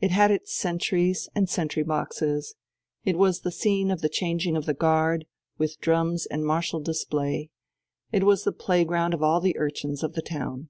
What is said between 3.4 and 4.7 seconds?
the scene of the changing of